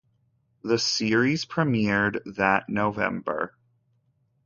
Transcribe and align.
The 0.63 0.79
series 0.79 1.45
premiered 1.45 2.21
that 2.37 2.67
November. 2.67 3.55